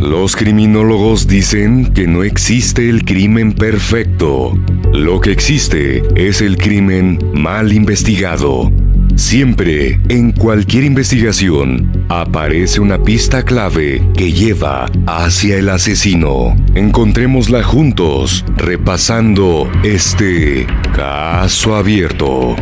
Los 0.00 0.34
criminólogos 0.34 1.26
dicen 1.28 1.92
que 1.92 2.06
no 2.06 2.22
existe 2.22 2.88
el 2.88 3.04
crimen 3.04 3.52
perfecto. 3.52 4.58
Lo 4.94 5.20
que 5.20 5.30
existe 5.30 6.02
es 6.16 6.40
el 6.40 6.56
crimen 6.56 7.18
mal 7.34 7.70
investigado. 7.70 8.72
Siempre, 9.16 10.00
en 10.08 10.32
cualquier 10.32 10.84
investigación, 10.84 12.06
aparece 12.08 12.80
una 12.80 13.02
pista 13.02 13.42
clave 13.42 14.02
que 14.16 14.32
lleva 14.32 14.86
hacia 15.06 15.58
el 15.58 15.68
asesino. 15.68 16.56
Encontrémosla 16.74 17.62
juntos, 17.62 18.46
repasando 18.56 19.70
este 19.84 20.66
caso 20.94 21.76
abierto. 21.76 22.56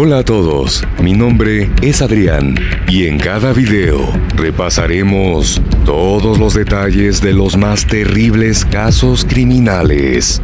Hola 0.00 0.18
a 0.18 0.22
todos, 0.22 0.84
mi 1.02 1.12
nombre 1.12 1.72
es 1.82 2.02
Adrián 2.02 2.54
y 2.86 3.08
en 3.08 3.18
cada 3.18 3.52
video 3.52 3.98
repasaremos 4.36 5.60
todos 5.84 6.38
los 6.38 6.54
detalles 6.54 7.20
de 7.20 7.32
los 7.32 7.56
más 7.56 7.84
terribles 7.84 8.64
casos 8.64 9.24
criminales. 9.28 10.40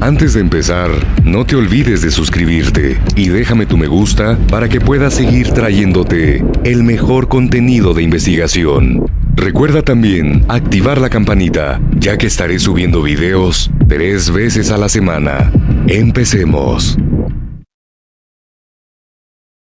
Antes 0.00 0.32
de 0.32 0.40
empezar, 0.40 0.88
no 1.24 1.44
te 1.44 1.56
olvides 1.56 2.00
de 2.00 2.10
suscribirte 2.10 2.98
y 3.16 3.28
déjame 3.28 3.66
tu 3.66 3.76
me 3.76 3.86
gusta 3.86 4.38
para 4.48 4.70
que 4.70 4.80
pueda 4.80 5.10
seguir 5.10 5.50
trayéndote 5.50 6.42
el 6.64 6.82
mejor 6.82 7.28
contenido 7.28 7.92
de 7.92 8.02
investigación. 8.02 9.04
Recuerda 9.36 9.82
también 9.82 10.46
activar 10.48 10.98
la 11.02 11.10
campanita, 11.10 11.82
ya 11.98 12.16
que 12.16 12.28
estaré 12.28 12.58
subiendo 12.58 13.02
videos 13.02 13.70
tres 13.88 14.30
veces 14.30 14.70
a 14.70 14.78
la 14.78 14.88
semana. 14.88 15.52
Empecemos. 15.86 16.96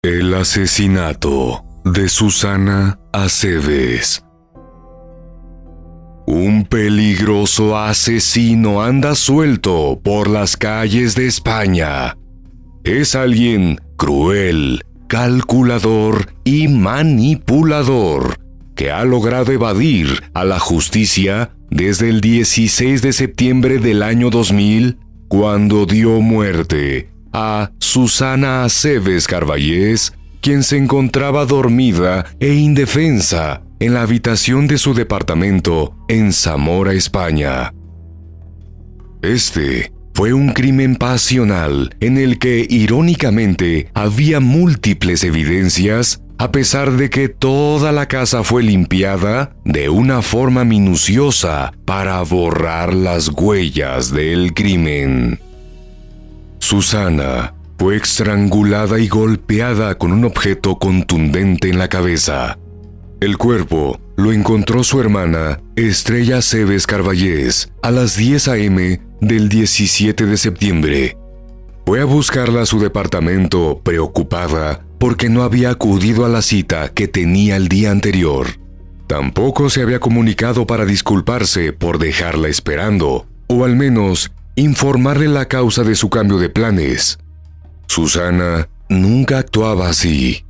El 0.08 0.34
asesinato 0.36 1.66
de 1.84 2.08
Susana 2.08 2.98
Aceves. 3.12 4.24
Un 6.26 6.64
peligroso 6.64 7.78
asesino 7.78 8.82
anda 8.82 9.16
suelto 9.16 10.00
por 10.02 10.30
las 10.30 10.56
calles 10.56 11.14
de 11.16 11.28
España. 11.28 12.16
Es 12.86 13.16
alguien 13.16 13.82
cruel, 13.98 14.86
calculador 15.10 16.32
y 16.46 16.70
manipulador 16.70 18.38
que 18.78 18.92
ha 18.92 19.04
logrado 19.04 19.52
evadir 19.52 20.24
a 20.34 20.46
la 20.46 20.60
justicia 20.60 21.52
desde 21.70 22.08
el 22.08 22.22
16 22.22 23.02
de 23.02 23.12
septiembre 23.12 23.80
del 23.80 24.02
año 24.02 24.30
2000, 24.30 25.00
cuando 25.28 25.86
dio 25.86 26.22
muerte 26.22 27.17
a 27.34 27.72
Susana 27.80 28.64
Aceves 28.64 29.28
Carballés, 29.28 30.14
quien 30.42 30.64
se 30.64 30.78
encontraba 30.78 31.46
dormida 31.46 32.26
e 32.40 32.54
indefensa 32.54 33.62
en 33.80 33.94
la 33.94 34.02
habitación 34.02 34.68
de 34.68 34.78
su 34.78 34.94
departamento 34.94 35.96
en 36.08 36.34
Zamora, 36.34 36.94
España. 36.94 37.74
Este 39.22 39.92
fue 40.14 40.34
un 40.34 40.50
crimen 40.50 40.96
pasional 40.96 41.96
en 42.00 42.18
el 42.18 42.40
que 42.40 42.66
irónicamente 42.70 43.90
había 43.94 44.40
múltiples 44.40 45.24
evidencias 45.24 46.22
a 46.40 46.52
pesar 46.52 46.92
de 46.94 47.10
que 47.10 47.30
toda 47.30 47.92
la 47.92 48.08
casa 48.08 48.44
fue 48.44 48.64
limpiada 48.64 49.56
de 49.66 49.90
una 49.90 50.22
forma 50.22 50.64
minuciosa 50.64 51.74
para 51.86 52.22
borrar 52.22 52.94
las 52.94 53.30
huellas 53.30 54.12
del 54.12 54.54
crimen. 54.54 55.40
Susana 56.70 57.54
fue 57.78 57.96
estrangulada 57.96 59.00
y 59.00 59.08
golpeada 59.08 59.98
con 59.98 60.12
un 60.12 60.26
objeto 60.26 60.78
contundente 60.78 61.70
en 61.70 61.78
la 61.78 61.88
cabeza. 61.88 62.60
El 63.22 63.38
cuerpo 63.38 64.02
lo 64.18 64.34
encontró 64.34 64.84
su 64.84 65.00
hermana, 65.00 65.62
Estrella 65.78 66.42
Cebes 66.42 66.86
Carballés, 66.86 67.72
a 67.82 67.90
las 67.92 68.18
10 68.18 68.50
a.m. 68.50 69.00
del 69.22 69.48
17 69.48 70.26
de 70.26 70.36
septiembre. 70.36 71.18
Fue 71.86 72.02
a 72.02 72.04
buscarla 72.04 72.64
a 72.64 72.66
su 72.66 72.82
departamento 72.82 73.80
preocupada 73.82 74.86
porque 75.00 75.30
no 75.30 75.44
había 75.44 75.70
acudido 75.70 76.26
a 76.26 76.30
la 76.30 76.42
cita 76.42 76.90
que 76.90 77.08
tenía 77.08 77.56
el 77.56 77.70
día 77.70 77.92
anterior. 77.92 78.46
Tampoco 79.08 79.70
se 79.70 79.84
había 79.84 80.02
comunicado 80.02 80.68
para 80.68 80.84
disculparse 80.84 81.72
por 81.72 81.98
dejarla 81.98 82.50
esperando, 82.50 83.26
o 83.48 83.64
al 83.64 83.78
menos 83.78 84.34
informarle 84.58 85.28
la 85.28 85.46
causa 85.46 85.84
de 85.84 85.96
su 85.96 86.10
cambio 86.10 86.40
de 86.40 86.50
planes. 86.50 87.20
Susana 87.88 88.68
nunca 88.90 89.38
actuaba 89.38 89.88
así. 89.88 90.44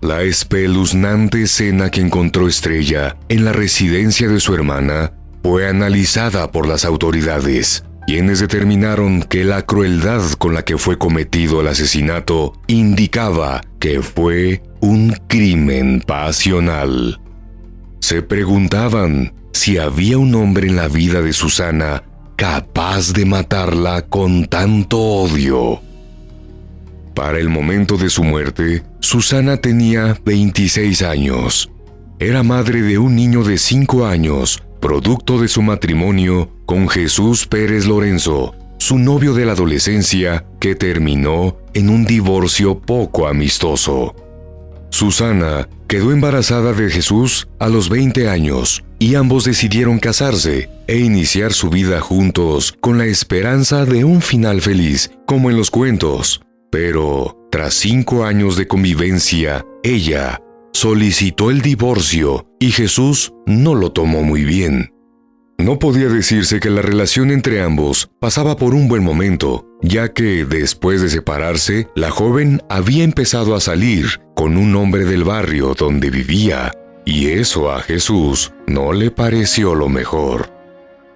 La 0.00 0.22
espeluznante 0.22 1.44
escena 1.44 1.88
que 1.88 2.00
encontró 2.00 2.48
Estrella 2.48 3.16
en 3.28 3.44
la 3.44 3.52
residencia 3.52 4.28
de 4.28 4.40
su 4.40 4.54
hermana 4.54 5.12
fue 5.44 5.68
analizada 5.68 6.50
por 6.50 6.66
las 6.66 6.84
autoridades, 6.84 7.84
quienes 8.08 8.40
determinaron 8.40 9.22
que 9.22 9.44
la 9.44 9.62
crueldad 9.62 10.22
con 10.32 10.54
la 10.54 10.64
que 10.64 10.76
fue 10.76 10.98
cometido 10.98 11.60
el 11.60 11.68
asesinato 11.68 12.54
indicaba 12.66 13.60
que 13.78 14.02
fue 14.02 14.64
un 14.80 15.12
crimen 15.28 16.00
pasional. 16.04 17.20
Se 18.00 18.20
preguntaban 18.22 19.32
si 19.52 19.78
había 19.78 20.18
un 20.18 20.34
hombre 20.34 20.66
en 20.66 20.74
la 20.74 20.88
vida 20.88 21.22
de 21.22 21.32
Susana 21.32 22.02
capaz 22.42 23.12
de 23.12 23.24
matarla 23.24 24.02
con 24.02 24.46
tanto 24.46 24.98
odio. 24.98 25.80
Para 27.14 27.38
el 27.38 27.48
momento 27.48 27.96
de 27.96 28.10
su 28.10 28.24
muerte, 28.24 28.82
Susana 28.98 29.58
tenía 29.58 30.18
26 30.24 31.02
años. 31.02 31.70
Era 32.18 32.42
madre 32.42 32.82
de 32.82 32.98
un 32.98 33.14
niño 33.14 33.44
de 33.44 33.58
5 33.58 34.06
años, 34.06 34.60
producto 34.80 35.38
de 35.38 35.46
su 35.46 35.62
matrimonio 35.62 36.50
con 36.66 36.88
Jesús 36.88 37.46
Pérez 37.46 37.86
Lorenzo, 37.86 38.56
su 38.78 38.98
novio 38.98 39.34
de 39.34 39.46
la 39.46 39.52
adolescencia 39.52 40.44
que 40.58 40.74
terminó 40.74 41.58
en 41.74 41.90
un 41.90 42.04
divorcio 42.04 42.80
poco 42.80 43.28
amistoso. 43.28 44.16
Susana 44.92 45.70
quedó 45.88 46.12
embarazada 46.12 46.74
de 46.74 46.90
Jesús 46.90 47.48
a 47.58 47.70
los 47.70 47.88
20 47.88 48.28
años 48.28 48.84
y 48.98 49.14
ambos 49.14 49.44
decidieron 49.44 49.98
casarse 49.98 50.68
e 50.86 50.98
iniciar 50.98 51.54
su 51.54 51.70
vida 51.70 52.00
juntos 52.00 52.74
con 52.78 52.98
la 52.98 53.06
esperanza 53.06 53.86
de 53.86 54.04
un 54.04 54.20
final 54.20 54.60
feliz, 54.60 55.10
como 55.26 55.48
en 55.48 55.56
los 55.56 55.70
cuentos. 55.70 56.42
Pero, 56.70 57.48
tras 57.50 57.72
cinco 57.72 58.26
años 58.26 58.56
de 58.56 58.68
convivencia, 58.68 59.64
ella 59.82 60.42
solicitó 60.74 61.50
el 61.50 61.62
divorcio 61.62 62.46
y 62.60 62.70
Jesús 62.70 63.32
no 63.46 63.74
lo 63.74 63.92
tomó 63.92 64.22
muy 64.22 64.44
bien. 64.44 64.92
No 65.62 65.78
podía 65.78 66.08
decirse 66.08 66.58
que 66.58 66.70
la 66.70 66.82
relación 66.82 67.30
entre 67.30 67.62
ambos 67.62 68.10
pasaba 68.18 68.56
por 68.56 68.74
un 68.74 68.88
buen 68.88 69.04
momento, 69.04 69.64
ya 69.80 70.08
que 70.08 70.44
después 70.44 71.00
de 71.00 71.08
separarse, 71.08 71.86
la 71.94 72.10
joven 72.10 72.60
había 72.68 73.04
empezado 73.04 73.54
a 73.54 73.60
salir 73.60 74.20
con 74.34 74.56
un 74.56 74.74
hombre 74.74 75.04
del 75.04 75.22
barrio 75.22 75.74
donde 75.78 76.10
vivía, 76.10 76.72
y 77.04 77.28
eso 77.28 77.70
a 77.70 77.80
Jesús 77.80 78.52
no 78.66 78.92
le 78.92 79.12
pareció 79.12 79.76
lo 79.76 79.88
mejor. 79.88 80.52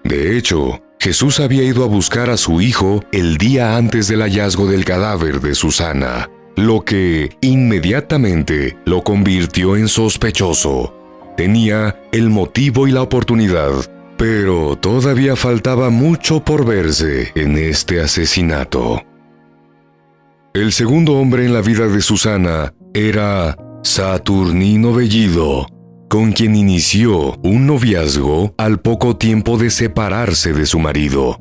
De 0.05 0.37
hecho, 0.39 0.81
Jesús 1.01 1.41
había 1.41 1.65
ido 1.65 1.83
a 1.83 1.89
buscar 1.89 2.31
a 2.31 2.37
su 2.37 2.61
hijo 2.61 3.03
el 3.11 3.39
día 3.39 3.77
antes 3.77 4.07
del 4.07 4.21
hallazgo 4.23 4.69
del 4.69 4.85
cadáver 4.85 5.41
de 5.41 5.57
Susana, 5.57 6.31
lo 6.55 6.85
que 6.85 7.31
inmediatamente 7.41 8.79
lo 8.85 9.03
convirtió 9.03 9.75
en 9.75 9.89
sospechoso. 9.89 10.95
Tenía 11.37 12.01
el 12.13 12.31
motivo 12.31 12.87
y 12.87 12.93
la 12.93 13.03
oportunidad, 13.03 13.73
pero 14.17 14.77
todavía 14.77 15.37
faltaba 15.37 15.91
mucho 15.91 16.45
por 16.45 16.65
verse 16.65 17.33
en 17.35 17.57
este 17.57 18.01
asesinato. 18.01 19.03
El 20.55 20.73
segundo 20.73 21.15
hombre 21.15 21.45
en 21.45 21.53
la 21.53 21.61
vida 21.61 21.87
de 21.87 22.01
Susana 22.01 22.73
era 22.95 23.57
Saturnino 23.83 24.95
Bellido, 24.95 25.67
con 26.09 26.33
quien 26.33 26.57
inició 26.57 27.37
un 27.43 27.67
noviazgo 27.67 28.55
al 28.57 28.81
poco 28.81 29.17
tiempo 29.17 29.59
de 29.59 29.71
separarse 29.71 30.55
de 30.55 30.65
su 30.65 30.79
marido. 30.79 31.39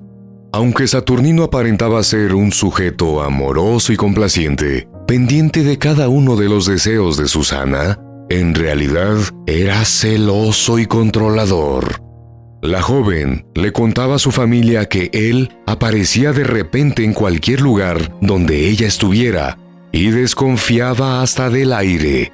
Aunque 0.52 0.88
Saturnino 0.88 1.44
aparentaba 1.44 2.04
ser 2.04 2.34
un 2.34 2.52
sujeto 2.52 3.22
amoroso 3.22 3.94
y 3.94 3.98
complaciente, 3.98 4.88
pendiente 5.08 5.64
de 5.64 5.78
cada 5.78 6.10
uno 6.10 6.36
de 6.36 6.50
los 6.50 6.66
deseos 6.66 7.18
de 7.18 7.28
Susana, 7.28 8.00
en 8.30 8.56
realidad 8.56 9.18
era 9.46 9.86
celoso 9.86 10.80
y 10.80 10.88
controlador. 10.88 12.05
La 12.66 12.82
joven 12.82 13.46
le 13.54 13.72
contaba 13.72 14.16
a 14.16 14.20
su 14.20 14.32
familia 14.32 14.90
que 14.90 15.12
él 15.14 15.52
aparecía 15.68 16.34
de 16.34 16.44
repente 16.44 17.04
en 17.04 17.14
cualquier 17.14 17.62
lugar 17.62 18.12
donde 18.22 18.68
ella 18.68 18.88
estuviera 18.88 19.60
y 19.92 20.10
desconfiaba 20.10 21.22
hasta 21.22 21.52
del 21.52 21.72
aire. 21.74 22.34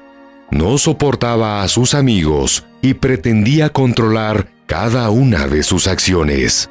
No 0.49 0.77
soportaba 0.77 1.63
a 1.63 1.67
sus 1.67 1.93
amigos 1.93 2.65
y 2.81 2.93
pretendía 2.93 3.69
controlar 3.69 4.47
cada 4.67 5.09
una 5.09 5.47
de 5.47 5.63
sus 5.63 5.87
acciones. 5.87 6.69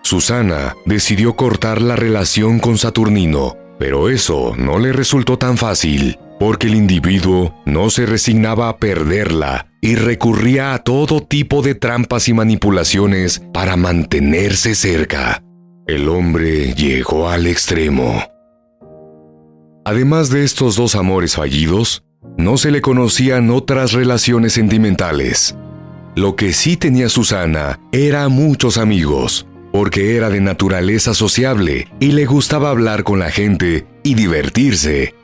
Susana 0.00 0.74
decidió 0.86 1.36
cortar 1.36 1.82
la 1.82 1.96
relación 1.96 2.60
con 2.60 2.78
Saturnino 2.78 3.60
pero 3.80 4.10
eso 4.10 4.52
no 4.58 4.78
le 4.78 4.92
resultó 4.92 5.38
tan 5.38 5.56
fácil, 5.56 6.18
porque 6.38 6.66
el 6.66 6.74
individuo 6.74 7.54
no 7.64 7.88
se 7.88 8.04
resignaba 8.04 8.68
a 8.68 8.76
perderla 8.76 9.69
y 9.80 9.94
recurría 9.94 10.74
a 10.74 10.82
todo 10.82 11.22
tipo 11.22 11.62
de 11.62 11.74
trampas 11.74 12.28
y 12.28 12.34
manipulaciones 12.34 13.42
para 13.52 13.76
mantenerse 13.76 14.74
cerca. 14.74 15.42
El 15.86 16.08
hombre 16.08 16.74
llegó 16.74 17.28
al 17.28 17.46
extremo. 17.46 18.22
Además 19.84 20.30
de 20.30 20.44
estos 20.44 20.76
dos 20.76 20.94
amores 20.94 21.34
fallidos, 21.34 22.04
no 22.36 22.58
se 22.58 22.70
le 22.70 22.80
conocían 22.80 23.50
otras 23.50 23.92
relaciones 23.92 24.52
sentimentales. 24.52 25.56
Lo 26.14 26.36
que 26.36 26.52
sí 26.52 26.76
tenía 26.76 27.08
Susana 27.08 27.80
era 27.92 28.28
muchos 28.28 28.76
amigos, 28.76 29.46
porque 29.72 30.16
era 30.16 30.28
de 30.28 30.40
naturaleza 30.40 31.14
sociable 31.14 31.88
y 31.98 32.12
le 32.12 32.26
gustaba 32.26 32.70
hablar 32.70 33.04
con 33.04 33.18
la 33.18 33.30
gente 33.30 33.86
y 34.02 34.14
divertirse. 34.14 35.14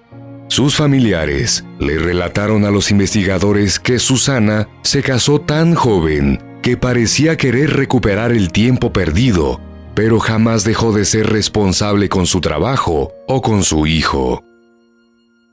Sus 0.48 0.76
familiares 0.76 1.64
le 1.78 1.98
relataron 1.98 2.64
a 2.64 2.70
los 2.70 2.90
investigadores 2.90 3.81
que 3.81 3.98
Susana 3.98 4.69
se 4.82 5.02
casó 5.02 5.40
tan 5.40 5.75
joven 5.75 6.40
que 6.62 6.76
parecía 6.76 7.37
querer 7.37 7.75
recuperar 7.76 8.32
el 8.32 8.52
tiempo 8.52 8.93
perdido, 8.93 9.60
pero 9.94 10.19
jamás 10.19 10.64
dejó 10.64 10.93
de 10.93 11.04
ser 11.04 11.28
responsable 11.28 12.08
con 12.08 12.26
su 12.26 12.40
trabajo 12.40 13.12
o 13.26 13.43
con 13.43 13.64
su 13.64 13.87
hijo. 13.87 14.44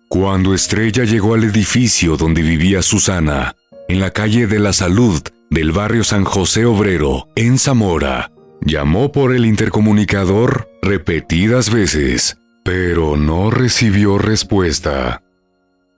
Cuando 0.10 0.54
Estrella 0.54 1.06
llegó 1.06 1.34
al 1.34 1.44
edificio 1.44 2.18
donde 2.18 2.42
vivía 2.42 2.82
Susana, 2.82 3.56
en 3.88 4.00
la 4.00 4.12
calle 4.12 4.48
de 4.48 4.60
la 4.60 4.74
Salud 4.74 5.22
del 5.50 5.72
barrio 5.72 6.04
San 6.04 6.24
José 6.24 6.66
Obrero, 6.66 7.28
en 7.36 7.58
Zamora, 7.58 8.34
Llamó 8.66 9.12
por 9.12 9.36
el 9.36 9.46
intercomunicador 9.46 10.70
repetidas 10.82 11.70
veces, 11.70 12.38
pero 12.64 13.18
no 13.18 13.52
recibió 13.52 14.18
respuesta. 14.18 15.22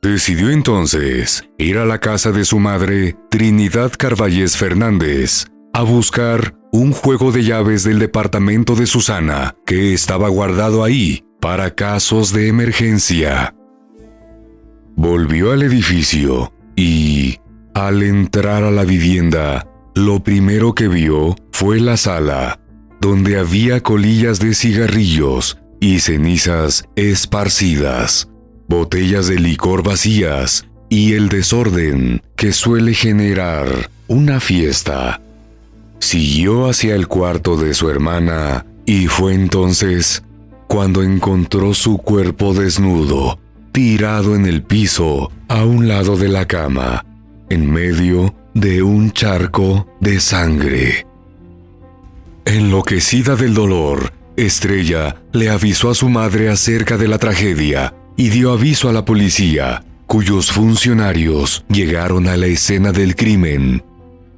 Decidió 0.01 0.51
entonces 0.51 1.49
ir 1.57 1.77
a 1.77 1.85
la 1.85 1.99
casa 1.99 2.31
de 2.31 2.45
su 2.45 2.59
madre, 2.59 3.15
Trinidad 3.29 3.91
Carballés 3.97 4.57
Fernández, 4.57 5.47
a 5.73 5.81
buscar 5.83 6.55
un 6.71 6.91
juego 6.91 7.31
de 7.31 7.43
llaves 7.43 7.83
del 7.83 7.99
departamento 7.99 8.75
de 8.75 8.85
Susana 8.85 9.55
que 9.65 9.93
estaba 9.93 10.29
guardado 10.29 10.83
ahí 10.83 11.23
para 11.39 11.73
casos 11.73 12.33
de 12.33 12.47
emergencia. 12.47 13.55
Volvió 14.95 15.51
al 15.51 15.63
edificio 15.63 16.53
y, 16.75 17.39
al 17.73 18.03
entrar 18.03 18.63
a 18.63 18.71
la 18.71 18.83
vivienda, 18.83 19.67
lo 19.95 20.23
primero 20.23 20.73
que 20.73 20.87
vio 20.87 21.35
fue 21.51 21.79
la 21.79 21.97
sala, 21.97 22.59
donde 23.01 23.37
había 23.37 23.81
colillas 23.81 24.39
de 24.39 24.53
cigarrillos 24.53 25.57
y 25.79 25.99
cenizas 25.99 26.85
esparcidas, 26.95 28.27
botellas 28.67 29.27
de 29.27 29.39
licor 29.39 29.83
vacías 29.83 30.65
y 30.89 31.13
el 31.13 31.29
desorden 31.29 32.21
que 32.35 32.51
suele 32.53 32.93
generar 32.93 33.89
una 34.07 34.39
fiesta. 34.39 35.21
Siguió 35.99 36.69
hacia 36.69 36.95
el 36.95 37.07
cuarto 37.07 37.57
de 37.57 37.73
su 37.73 37.89
hermana 37.89 38.65
y 38.85 39.07
fue 39.07 39.33
entonces 39.33 40.23
cuando 40.67 41.03
encontró 41.03 41.73
su 41.73 41.97
cuerpo 41.97 42.53
desnudo, 42.53 43.39
tirado 43.71 44.35
en 44.35 44.45
el 44.45 44.63
piso 44.63 45.31
a 45.47 45.63
un 45.63 45.87
lado 45.87 46.17
de 46.17 46.27
la 46.27 46.47
cama, 46.47 47.05
en 47.49 47.71
medio 47.71 48.33
de 48.53 48.83
un 48.83 49.11
charco 49.11 49.87
de 49.99 50.19
sangre. 50.19 51.05
Enloquecida 52.45 53.35
del 53.35 53.53
dolor, 53.53 54.13
Estrella 54.37 55.15
le 55.31 55.49
avisó 55.49 55.89
a 55.89 55.95
su 55.95 56.09
madre 56.09 56.49
acerca 56.49 56.97
de 56.97 57.07
la 57.07 57.17
tragedia 57.17 57.93
y 58.17 58.29
dio 58.29 58.51
aviso 58.51 58.89
a 58.89 58.93
la 58.93 59.05
policía, 59.05 59.83
cuyos 60.07 60.51
funcionarios 60.51 61.63
llegaron 61.69 62.27
a 62.27 62.37
la 62.37 62.47
escena 62.47 62.91
del 62.91 63.15
crimen. 63.15 63.83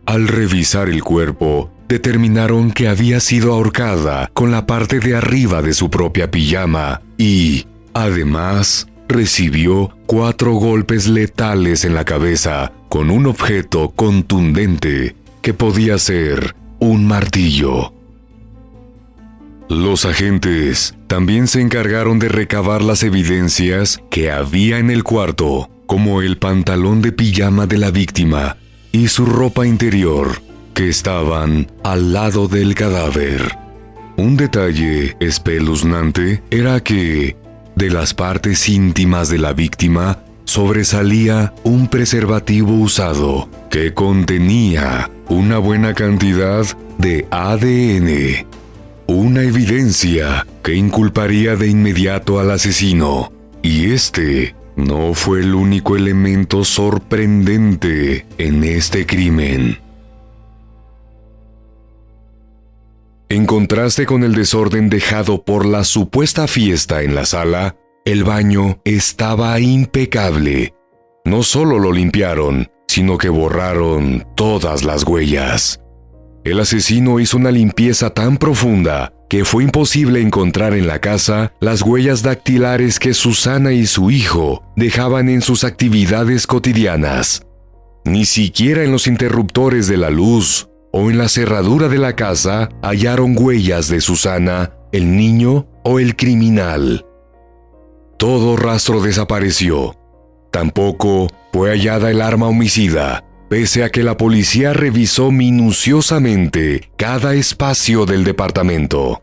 Al 0.05 0.27
revisar 0.27 0.89
el 0.89 1.03
cuerpo, 1.03 1.71
determinaron 1.87 2.71
que 2.71 2.87
había 2.87 3.19
sido 3.19 3.53
ahorcada 3.53 4.29
con 4.33 4.51
la 4.51 4.65
parte 4.65 4.99
de 4.99 5.15
arriba 5.15 5.61
de 5.61 5.73
su 5.73 5.89
propia 5.89 6.29
pijama 6.29 7.01
y, 7.17 7.65
además, 7.93 8.87
recibió 9.07 9.97
cuatro 10.05 10.53
golpes 10.53 11.07
letales 11.07 11.85
en 11.85 11.95
la 11.95 12.05
cabeza 12.05 12.71
con 12.89 13.09
un 13.09 13.25
objeto 13.25 13.89
contundente 13.95 15.15
que 15.41 15.53
podía 15.53 15.97
ser 15.97 16.55
un 16.79 17.05
martillo. 17.07 17.96
Los 19.69 20.05
agentes 20.05 20.95
también 21.07 21.47
se 21.47 21.59
encargaron 21.59 22.19
de 22.19 22.29
recabar 22.29 22.81
las 22.81 23.03
evidencias 23.03 24.01
que 24.09 24.31
había 24.31 24.79
en 24.79 24.89
el 24.89 25.03
cuarto, 25.03 25.69
como 25.85 26.21
el 26.21 26.37
pantalón 26.37 27.01
de 27.01 27.11
pijama 27.11 27.67
de 27.67 27.77
la 27.77 27.91
víctima 27.91 28.57
y 28.93 29.09
su 29.09 29.25
ropa 29.25 29.67
interior, 29.67 30.41
que 30.73 30.87
estaban 30.87 31.69
al 31.83 32.13
lado 32.13 32.47
del 32.47 32.75
cadáver. 32.75 33.57
Un 34.15 34.37
detalle 34.37 35.17
espeluznante 35.19 36.41
era 36.49 36.81
que, 36.81 37.35
de 37.75 37.89
las 37.89 38.13
partes 38.13 38.69
íntimas 38.69 39.27
de 39.29 39.37
la 39.37 39.51
víctima, 39.51 40.19
sobresalía 40.45 41.53
un 41.63 41.89
preservativo 41.89 42.73
usado 42.73 43.49
que 43.69 43.93
contenía 43.93 45.11
una 45.27 45.57
buena 45.57 45.93
cantidad 45.93 46.65
de 46.97 47.27
ADN, 47.29 48.47
una 49.07 49.43
evidencia 49.43 50.45
que 50.63 50.75
inculparía 50.75 51.55
de 51.55 51.67
inmediato 51.67 52.39
al 52.39 52.51
asesino. 52.51 53.31
Y 53.61 53.91
este 53.91 54.55
no 54.75 55.13
fue 55.13 55.39
el 55.39 55.55
único 55.55 55.95
elemento 55.95 56.63
sorprendente 56.63 58.25
en 58.37 58.63
este 58.63 59.05
crimen. 59.05 59.79
En 63.29 63.45
contraste 63.45 64.05
con 64.05 64.23
el 64.23 64.33
desorden 64.33 64.89
dejado 64.89 65.43
por 65.43 65.65
la 65.65 65.83
supuesta 65.83 66.47
fiesta 66.47 67.01
en 67.01 67.15
la 67.15 67.25
sala, 67.25 67.75
el 68.05 68.23
baño 68.23 68.79
estaba 68.85 69.59
impecable. 69.59 70.73
No 71.25 71.43
solo 71.43 71.77
lo 71.77 71.91
limpiaron, 71.91 72.71
sino 72.87 73.17
que 73.17 73.27
borraron 73.27 74.25
todas 74.35 74.85
las 74.85 75.03
huellas. 75.03 75.81
El 76.47 76.61
asesino 76.61 77.19
hizo 77.19 77.35
una 77.35 77.51
limpieza 77.51 78.11
tan 78.11 78.37
profunda 78.37 79.11
que 79.29 79.43
fue 79.43 79.65
imposible 79.65 80.21
encontrar 80.21 80.73
en 80.75 80.87
la 80.87 80.99
casa 80.99 81.51
las 81.59 81.81
huellas 81.81 82.23
dactilares 82.23 82.99
que 82.99 83.13
Susana 83.13 83.73
y 83.73 83.85
su 83.85 84.11
hijo 84.11 84.63
dejaban 84.77 85.27
en 85.27 85.41
sus 85.41 85.65
actividades 85.65 86.47
cotidianas. 86.47 87.45
Ni 88.05 88.23
siquiera 88.23 88.85
en 88.85 88.93
los 88.93 89.07
interruptores 89.07 89.89
de 89.89 89.97
la 89.97 90.09
luz 90.09 90.69
o 90.93 91.11
en 91.11 91.17
la 91.17 91.27
cerradura 91.27 91.89
de 91.89 91.97
la 91.97 92.15
casa 92.15 92.69
hallaron 92.81 93.35
huellas 93.37 93.89
de 93.89 93.99
Susana, 93.99 94.71
el 94.93 95.17
niño 95.17 95.67
o 95.83 95.99
el 95.99 96.15
criminal. 96.15 97.05
Todo 98.17 98.55
rastro 98.55 99.01
desapareció. 99.01 99.97
Tampoco 100.53 101.27
fue 101.51 101.71
hallada 101.71 102.09
el 102.09 102.21
arma 102.21 102.47
homicida, 102.47 103.25
pese 103.49 103.83
a 103.83 103.89
que 103.89 104.03
la 104.03 104.17
policía 104.17 104.73
revisó 104.73 105.31
minuciosamente 105.31 106.89
cada 106.97 107.33
espacio 107.33 108.05
del 108.05 108.23
departamento. 108.23 109.21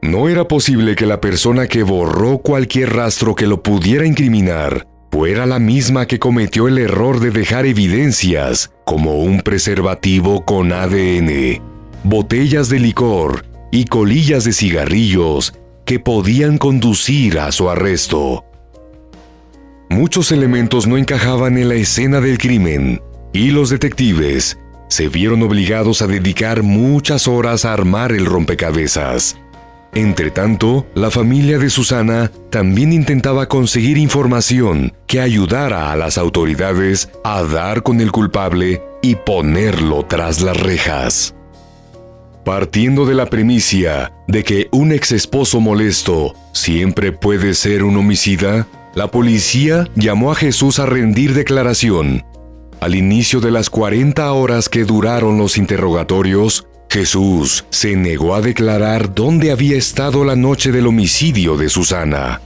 No 0.00 0.28
era 0.28 0.46
posible 0.46 0.94
que 0.94 1.06
la 1.06 1.20
persona 1.20 1.66
que 1.66 1.82
borró 1.82 2.38
cualquier 2.38 2.94
rastro 2.94 3.34
que 3.34 3.46
lo 3.46 3.62
pudiera 3.62 4.06
incriminar 4.06 4.86
fuera 5.10 5.46
la 5.46 5.58
misma 5.58 6.06
que 6.06 6.18
cometió 6.18 6.68
el 6.68 6.78
error 6.78 7.20
de 7.20 7.30
dejar 7.30 7.66
evidencias 7.66 8.70
como 8.86 9.16
un 9.18 9.40
preservativo 9.40 10.44
con 10.44 10.72
ADN, 10.72 11.60
botellas 12.04 12.68
de 12.68 12.78
licor 12.78 13.44
y 13.72 13.86
colillas 13.86 14.44
de 14.44 14.52
cigarrillos 14.52 15.54
que 15.84 15.98
podían 15.98 16.58
conducir 16.58 17.38
a 17.38 17.50
su 17.50 17.68
arresto. 17.68 18.44
Muchos 19.90 20.30
elementos 20.32 20.86
no 20.86 20.96
encajaban 20.96 21.58
en 21.58 21.70
la 21.70 21.74
escena 21.74 22.20
del 22.20 22.38
crimen 22.38 23.00
y 23.32 23.50
los 23.50 23.70
detectives 23.70 24.58
se 24.88 25.08
vieron 25.08 25.42
obligados 25.42 26.02
a 26.02 26.06
dedicar 26.06 26.62
muchas 26.62 27.28
horas 27.28 27.64
a 27.64 27.72
armar 27.72 28.12
el 28.12 28.26
rompecabezas. 28.26 29.36
Entretanto, 29.94 30.86
la 30.94 31.10
familia 31.10 31.58
de 31.58 31.70
Susana 31.70 32.30
también 32.50 32.92
intentaba 32.92 33.48
conseguir 33.48 33.96
información 33.98 34.92
que 35.06 35.20
ayudara 35.20 35.92
a 35.92 35.96
las 35.96 36.18
autoridades 36.18 37.10
a 37.24 37.42
dar 37.42 37.82
con 37.82 38.00
el 38.00 38.12
culpable 38.12 38.82
y 39.02 39.14
ponerlo 39.14 40.04
tras 40.06 40.40
las 40.40 40.56
rejas. 40.56 41.34
Partiendo 42.44 43.06
de 43.06 43.14
la 43.14 43.26
premisa 43.26 44.12
de 44.26 44.44
que 44.44 44.68
un 44.72 44.92
ex 44.92 45.12
esposo 45.12 45.60
molesto 45.60 46.34
siempre 46.52 47.12
puede 47.12 47.54
ser 47.54 47.82
un 47.82 47.96
homicida, 47.96 48.66
la 48.94 49.10
policía 49.10 49.88
llamó 49.94 50.32
a 50.32 50.34
Jesús 50.34 50.78
a 50.78 50.86
rendir 50.86 51.34
declaración. 51.34 52.24
Al 52.80 52.94
inicio 52.94 53.40
de 53.40 53.50
las 53.50 53.70
40 53.70 54.32
horas 54.32 54.68
que 54.68 54.84
duraron 54.84 55.36
los 55.36 55.58
interrogatorios, 55.58 56.66
Jesús 56.88 57.64
se 57.70 57.96
negó 57.96 58.36
a 58.36 58.40
declarar 58.40 59.14
dónde 59.14 59.50
había 59.50 59.76
estado 59.76 60.24
la 60.24 60.36
noche 60.36 60.70
del 60.70 60.86
homicidio 60.86 61.56
de 61.56 61.68
Susana. 61.68 62.40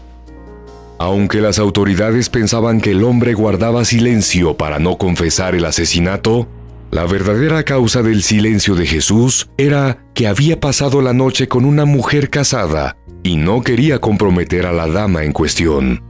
Aunque 0.99 1.41
las 1.41 1.59
autoridades 1.59 2.31
pensaban 2.31 2.81
que 2.81 2.93
el 2.93 3.05
hombre 3.05 3.35
guardaba 3.35 3.85
silencio 3.85 4.57
para 4.57 4.79
no 4.79 4.97
confesar 4.97 5.55
el 5.55 5.67
asesinato, 5.67 6.49
la 6.91 7.05
verdadera 7.07 7.65
causa 7.65 8.03
del 8.03 8.23
silencio 8.23 8.75
de 8.75 8.87
Jesús 8.87 9.51
era 9.59 9.99
que 10.15 10.29
había 10.29 10.61
pasado 10.61 11.03
la 11.03 11.13
noche 11.13 11.47
con 11.47 11.65
una 11.65 11.85
mujer 11.85 12.31
casada 12.31 12.97
y 13.23 13.37
no 13.37 13.63
quería 13.63 13.99
comprometer 13.99 14.67
a 14.67 14.73
la 14.73 14.87
dama 14.87 15.25
en 15.25 15.33
cuestión. 15.33 16.03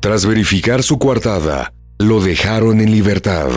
Tras 0.00 0.24
verificar 0.24 0.82
su 0.82 0.98
coartada, 0.98 1.72
lo 1.98 2.20
dejaron 2.20 2.80
en 2.80 2.92
libertad. 2.92 3.48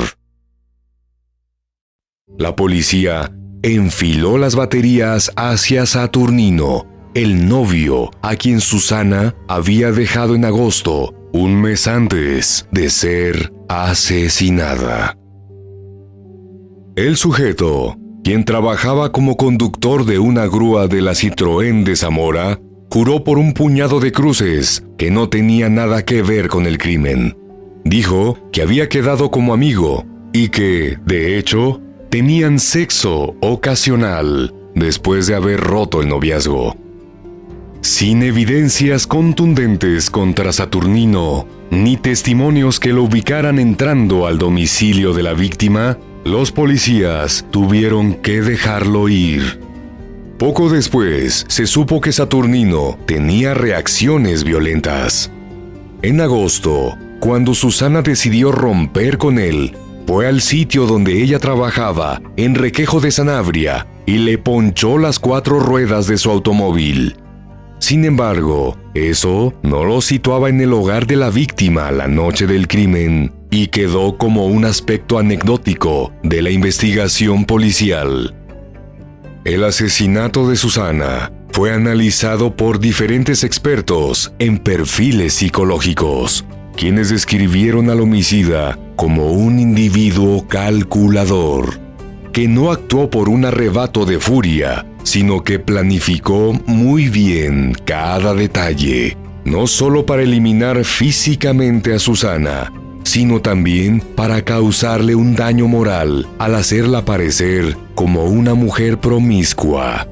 La 2.37 2.55
policía 2.55 3.31
enfiló 3.61 4.37
las 4.37 4.55
baterías 4.55 5.31
hacia 5.35 5.85
Saturnino, 5.85 6.87
el 7.13 7.47
novio 7.47 8.09
a 8.23 8.35
quien 8.35 8.61
Susana 8.61 9.35
había 9.47 9.91
dejado 9.91 10.33
en 10.33 10.45
agosto, 10.45 11.13
un 11.33 11.61
mes 11.61 11.87
antes 11.87 12.67
de 12.71 12.89
ser 12.89 13.53
asesinada. 13.69 15.17
El 16.95 17.17
sujeto, 17.17 17.95
quien 18.23 18.43
trabajaba 18.43 19.11
como 19.11 19.37
conductor 19.37 20.05
de 20.05 20.17
una 20.19 20.47
grúa 20.47 20.87
de 20.87 21.01
la 21.01 21.11
Citroën 21.11 21.83
de 21.83 21.95
Zamora, 21.95 22.59
juró 22.89 23.23
por 23.23 23.37
un 23.37 23.53
puñado 23.53 23.99
de 23.99 24.11
cruces 24.11 24.83
que 24.97 25.11
no 25.11 25.29
tenía 25.29 25.69
nada 25.69 26.03
que 26.03 26.23
ver 26.23 26.47
con 26.47 26.65
el 26.65 26.77
crimen. 26.77 27.37
Dijo 27.83 28.37
que 28.51 28.61
había 28.61 28.89
quedado 28.89 29.31
como 29.31 29.53
amigo 29.53 30.05
y 30.33 30.49
que, 30.49 30.97
de 31.05 31.37
hecho, 31.37 31.81
tenían 32.09 32.59
sexo 32.59 33.35
ocasional 33.41 34.53
después 34.75 35.27
de 35.27 35.35
haber 35.35 35.59
roto 35.59 36.01
el 36.01 36.09
noviazgo. 36.09 36.75
Sin 37.81 38.21
evidencias 38.21 39.07
contundentes 39.07 40.09
contra 40.09 40.51
Saturnino, 40.51 41.47
ni 41.71 41.97
testimonios 41.97 42.79
que 42.79 42.93
lo 42.93 43.03
ubicaran 43.03 43.57
entrando 43.57 44.27
al 44.27 44.37
domicilio 44.37 45.13
de 45.13 45.23
la 45.23 45.33
víctima, 45.33 45.97
los 46.23 46.51
policías 46.51 47.45
tuvieron 47.49 48.13
que 48.13 48.41
dejarlo 48.41 49.09
ir. 49.09 49.59
Poco 50.37 50.69
después 50.69 51.45
se 51.47 51.65
supo 51.65 52.01
que 52.01 52.11
Saturnino 52.11 52.97
tenía 53.05 53.53
reacciones 53.53 54.43
violentas. 54.43 55.31
En 56.03 56.21
agosto, 56.21 56.97
cuando 57.21 57.53
Susana 57.53 58.01
decidió 58.01 58.51
romper 58.51 59.19
con 59.19 59.37
él, 59.37 59.77
fue 60.07 60.27
al 60.27 60.41
sitio 60.41 60.87
donde 60.87 61.21
ella 61.21 61.37
trabajaba, 61.37 62.19
en 62.35 62.55
Requejo 62.55 62.99
de 62.99 63.11
Sanabria, 63.11 63.87
y 64.07 64.17
le 64.17 64.39
ponchó 64.39 64.97
las 64.97 65.19
cuatro 65.19 65.59
ruedas 65.59 66.07
de 66.07 66.17
su 66.17 66.31
automóvil. 66.31 67.15
Sin 67.77 68.05
embargo, 68.05 68.75
eso 68.95 69.53
no 69.61 69.85
lo 69.85 70.01
situaba 70.01 70.49
en 70.49 70.61
el 70.61 70.73
hogar 70.73 71.05
de 71.05 71.15
la 71.15 71.29
víctima 71.29 71.91
la 71.91 72.07
noche 72.07 72.47
del 72.47 72.67
crimen 72.67 73.31
y 73.51 73.67
quedó 73.67 74.17
como 74.17 74.47
un 74.47 74.65
aspecto 74.65 75.19
anecdótico 75.19 76.11
de 76.23 76.41
la 76.41 76.49
investigación 76.49 77.45
policial. 77.45 78.35
El 79.45 79.63
asesinato 79.63 80.49
de 80.49 80.55
Susana 80.55 81.31
fue 81.51 81.71
analizado 81.71 82.55
por 82.55 82.79
diferentes 82.79 83.43
expertos 83.43 84.33
en 84.39 84.57
perfiles 84.57 85.35
psicológicos, 85.35 86.45
quienes 86.75 87.09
describieron 87.09 87.89
al 87.89 88.01
homicida 88.01 88.77
como 88.95 89.31
un 89.31 89.59
individuo 89.59 90.47
calculador, 90.47 91.79
que 92.33 92.47
no 92.47 92.71
actuó 92.71 93.09
por 93.09 93.29
un 93.29 93.45
arrebato 93.45 94.05
de 94.05 94.19
furia, 94.19 94.85
sino 95.03 95.43
que 95.43 95.59
planificó 95.59 96.53
muy 96.65 97.09
bien 97.09 97.75
cada 97.85 98.33
detalle, 98.33 99.17
no 99.45 99.67
solo 99.67 100.05
para 100.05 100.23
eliminar 100.23 100.83
físicamente 100.85 101.93
a 101.93 101.99
Susana, 101.99 102.71
sino 103.03 103.41
también 103.41 104.01
para 104.15 104.43
causarle 104.43 105.15
un 105.15 105.35
daño 105.35 105.67
moral 105.67 106.27
al 106.37 106.55
hacerla 106.55 107.03
parecer 107.03 107.75
como 107.95 108.25
una 108.25 108.53
mujer 108.53 108.99
promiscua. 108.99 110.07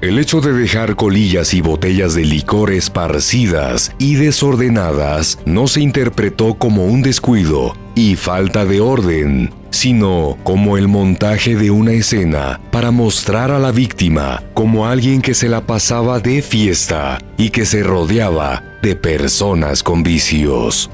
El 0.00 0.18
hecho 0.18 0.40
de 0.40 0.54
dejar 0.54 0.96
colillas 0.96 1.52
y 1.52 1.60
botellas 1.60 2.14
de 2.14 2.24
licor 2.24 2.70
esparcidas 2.72 3.94
y 3.98 4.14
desordenadas 4.14 5.38
no 5.44 5.68
se 5.68 5.82
interpretó 5.82 6.54
como 6.54 6.86
un 6.86 7.02
descuido 7.02 7.76
y 7.94 8.16
falta 8.16 8.64
de 8.64 8.80
orden, 8.80 9.52
sino 9.68 10.38
como 10.42 10.78
el 10.78 10.88
montaje 10.88 11.54
de 11.54 11.70
una 11.70 11.92
escena 11.92 12.58
para 12.70 12.90
mostrar 12.90 13.50
a 13.50 13.58
la 13.58 13.72
víctima 13.72 14.42
como 14.54 14.86
alguien 14.86 15.20
que 15.20 15.34
se 15.34 15.50
la 15.50 15.66
pasaba 15.66 16.18
de 16.18 16.40
fiesta 16.40 17.18
y 17.36 17.50
que 17.50 17.66
se 17.66 17.82
rodeaba 17.82 18.64
de 18.80 18.96
personas 18.96 19.82
con 19.82 20.02
vicios. 20.02 20.90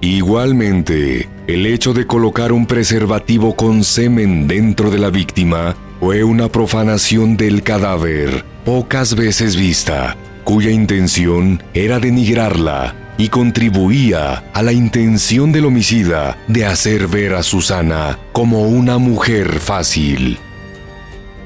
Igualmente, 0.00 1.28
el 1.46 1.66
hecho 1.66 1.92
de 1.92 2.06
colocar 2.06 2.52
un 2.52 2.64
preservativo 2.64 3.54
con 3.54 3.84
semen 3.84 4.48
dentro 4.48 4.90
de 4.90 4.98
la 4.98 5.10
víctima 5.10 5.76
fue 6.04 6.22
una 6.22 6.50
profanación 6.50 7.38
del 7.38 7.62
cadáver 7.62 8.44
pocas 8.66 9.14
veces 9.14 9.56
vista, 9.56 10.18
cuya 10.44 10.70
intención 10.70 11.62
era 11.72 11.98
denigrarla 11.98 12.94
y 13.16 13.30
contribuía 13.30 14.44
a 14.52 14.62
la 14.62 14.74
intención 14.74 15.50
del 15.50 15.64
homicida 15.64 16.36
de 16.46 16.66
hacer 16.66 17.08
ver 17.08 17.32
a 17.32 17.42
Susana 17.42 18.18
como 18.32 18.64
una 18.64 18.98
mujer 18.98 19.60
fácil. 19.60 20.38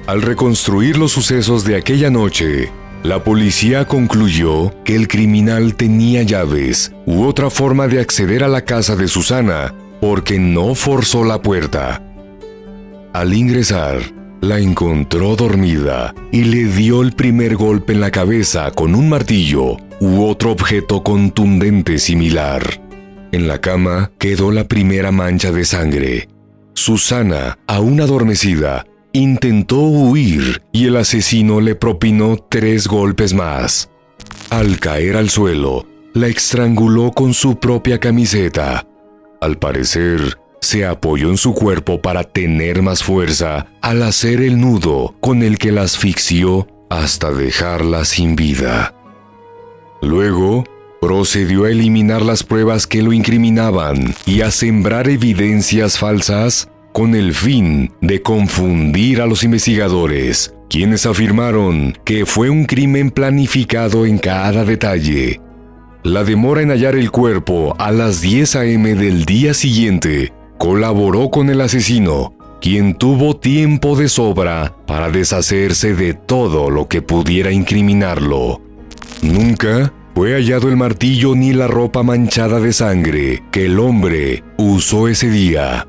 Al 0.08 0.22
reconstruir 0.22 0.98
los 0.98 1.12
sucesos 1.12 1.62
de 1.62 1.76
aquella 1.76 2.10
noche, 2.10 2.72
la 3.04 3.22
policía 3.22 3.86
concluyó 3.86 4.74
que 4.82 4.96
el 4.96 5.06
criminal 5.06 5.76
tenía 5.76 6.24
llaves 6.24 6.90
u 7.06 7.22
otra 7.22 7.48
forma 7.48 7.86
de 7.86 8.00
acceder 8.00 8.42
a 8.42 8.48
la 8.48 8.62
casa 8.62 8.96
de 8.96 9.06
Susana 9.06 9.72
porque 10.00 10.40
no 10.40 10.74
forzó 10.74 11.22
la 11.22 11.42
puerta. 11.42 12.02
Al 13.12 13.34
ingresar, 13.34 14.17
la 14.40 14.58
encontró 14.58 15.36
dormida 15.36 16.14
y 16.30 16.44
le 16.44 16.64
dio 16.64 17.02
el 17.02 17.12
primer 17.12 17.56
golpe 17.56 17.92
en 17.92 18.00
la 18.00 18.10
cabeza 18.10 18.70
con 18.70 18.94
un 18.94 19.08
martillo 19.08 19.76
u 20.00 20.24
otro 20.24 20.52
objeto 20.52 21.02
contundente 21.02 21.98
similar. 21.98 22.62
En 23.32 23.48
la 23.48 23.60
cama 23.60 24.10
quedó 24.18 24.50
la 24.50 24.64
primera 24.64 25.12
mancha 25.12 25.52
de 25.52 25.64
sangre. 25.64 26.28
Susana, 26.74 27.58
aún 27.66 28.00
adormecida, 28.00 28.86
intentó 29.12 29.80
huir 29.80 30.62
y 30.72 30.86
el 30.86 30.96
asesino 30.96 31.60
le 31.60 31.74
propinó 31.74 32.36
tres 32.48 32.86
golpes 32.86 33.34
más. 33.34 33.90
Al 34.50 34.78
caer 34.78 35.16
al 35.16 35.28
suelo, 35.28 35.86
la 36.14 36.28
estranguló 36.28 37.10
con 37.12 37.34
su 37.34 37.58
propia 37.58 37.98
camiseta. 37.98 38.86
Al 39.40 39.58
parecer, 39.58 40.38
se 40.60 40.86
apoyó 40.86 41.30
en 41.30 41.36
su 41.36 41.54
cuerpo 41.54 42.00
para 42.00 42.24
tener 42.24 42.82
más 42.82 43.02
fuerza 43.02 43.66
al 43.80 44.02
hacer 44.02 44.40
el 44.40 44.60
nudo 44.60 45.14
con 45.20 45.42
el 45.42 45.58
que 45.58 45.72
la 45.72 45.82
asfixió 45.82 46.66
hasta 46.90 47.30
dejarla 47.30 48.04
sin 48.04 48.36
vida. 48.36 48.94
Luego, 50.00 50.64
procedió 51.00 51.64
a 51.64 51.70
eliminar 51.70 52.22
las 52.22 52.42
pruebas 52.42 52.86
que 52.86 53.02
lo 53.02 53.12
incriminaban 53.12 54.14
y 54.26 54.40
a 54.40 54.50
sembrar 54.50 55.08
evidencias 55.08 55.98
falsas 55.98 56.68
con 56.92 57.14
el 57.14 57.34
fin 57.34 57.92
de 58.00 58.22
confundir 58.22 59.20
a 59.20 59.26
los 59.26 59.44
investigadores, 59.44 60.54
quienes 60.68 61.06
afirmaron 61.06 61.96
que 62.04 62.26
fue 62.26 62.50
un 62.50 62.64
crimen 62.64 63.10
planificado 63.10 64.06
en 64.06 64.18
cada 64.18 64.64
detalle. 64.64 65.40
La 66.02 66.24
demora 66.24 66.62
en 66.62 66.70
hallar 66.70 66.94
el 66.94 67.10
cuerpo 67.10 67.74
a 67.78 67.92
las 67.92 68.20
10 68.20 68.56
a.m. 68.56 68.94
del 68.94 69.24
día 69.24 69.52
siguiente 69.52 70.32
colaboró 70.58 71.30
con 71.30 71.48
el 71.48 71.60
asesino, 71.60 72.34
quien 72.60 72.94
tuvo 72.94 73.36
tiempo 73.36 73.96
de 73.96 74.08
sobra 74.08 74.74
para 74.86 75.10
deshacerse 75.10 75.94
de 75.94 76.14
todo 76.14 76.70
lo 76.70 76.88
que 76.88 77.00
pudiera 77.00 77.52
incriminarlo. 77.52 78.60
Nunca 79.22 79.92
fue 80.14 80.34
hallado 80.34 80.68
el 80.68 80.76
martillo 80.76 81.36
ni 81.36 81.52
la 81.52 81.68
ropa 81.68 82.02
manchada 82.02 82.58
de 82.58 82.72
sangre 82.72 83.44
que 83.52 83.66
el 83.66 83.78
hombre 83.78 84.42
usó 84.56 85.06
ese 85.06 85.30
día. 85.30 85.86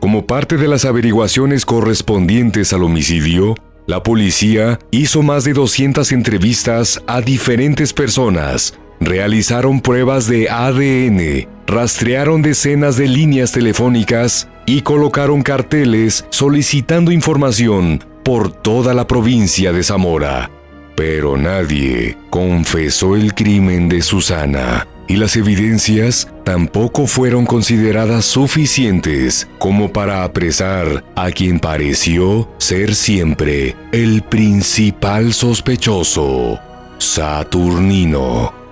Como 0.00 0.26
parte 0.26 0.56
de 0.56 0.68
las 0.68 0.84
averiguaciones 0.84 1.66
correspondientes 1.66 2.72
al 2.72 2.84
homicidio, 2.84 3.56
la 3.88 4.04
policía 4.04 4.78
hizo 4.92 5.22
más 5.22 5.42
de 5.42 5.54
200 5.54 6.12
entrevistas 6.12 7.02
a 7.08 7.20
diferentes 7.20 7.92
personas, 7.92 8.78
realizaron 9.00 9.80
pruebas 9.80 10.26
de 10.26 10.48
ADN, 10.48 11.48
rastrearon 11.66 12.42
decenas 12.42 12.96
de 12.96 13.08
líneas 13.08 13.52
telefónicas 13.52 14.48
y 14.66 14.82
colocaron 14.82 15.42
carteles 15.42 16.24
solicitando 16.30 17.10
información 17.10 18.04
por 18.24 18.52
toda 18.52 18.94
la 18.94 19.06
provincia 19.06 19.72
de 19.72 19.82
Zamora. 19.82 20.50
Pero 20.96 21.36
nadie 21.36 22.16
confesó 22.28 23.16
el 23.16 23.34
crimen 23.34 23.88
de 23.88 24.02
Susana 24.02 24.86
y 25.08 25.16
las 25.16 25.36
evidencias 25.36 26.28
tampoco 26.44 27.06
fueron 27.06 27.46
consideradas 27.46 28.26
suficientes 28.26 29.48
como 29.58 29.90
para 29.92 30.22
apresar 30.22 31.02
a 31.16 31.30
quien 31.30 31.58
pareció 31.58 32.48
ser 32.58 32.94
siempre 32.94 33.74
el 33.90 34.22
principal 34.22 35.32
sospechoso, 35.32 36.60
Saturnino. 36.98 38.67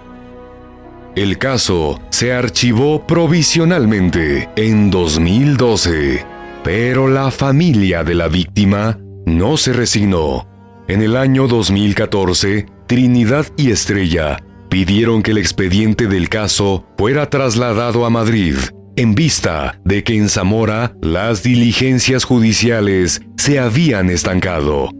El 1.16 1.38
caso 1.38 1.99
se 2.11 2.35
archivó 2.35 3.06
provisionalmente 3.06 4.50
en 4.54 4.90
2012, 4.90 6.23
pero 6.62 7.08
la 7.08 7.30
familia 7.30 8.04
de 8.04 8.14
la 8.14 8.28
víctima 8.28 8.99
no 9.25 9.56
se 9.56 9.73
resignó. 9.73 10.46
En 10.88 11.00
el 11.00 11.16
año 11.16 11.49
2014, 11.49 12.66
Trinidad 12.87 13.46
y 13.56 13.70
Estrella 13.70 14.44
pidieron 14.68 15.23
que 15.23 15.30
el 15.30 15.38
expediente 15.38 16.06
del 16.06 16.28
caso 16.28 16.85
fuera 16.99 17.30
trasladado 17.30 18.04
a 18.04 18.11
Madrid, 18.11 18.56
en 18.96 19.14
vista 19.14 19.80
de 19.87 20.04
que 20.04 20.18
en 20.18 20.28
Zamora 20.28 20.94
las 21.00 21.42
diligencias 21.42 22.25
judiciales 22.25 23.23
se 23.38 23.58
habían 23.58 24.11
estancado. 24.11 24.90